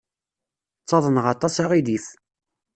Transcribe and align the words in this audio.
Ttaḍneɣ 0.81 1.25
aṭas 1.33 1.55
aɣilif. 1.63 2.05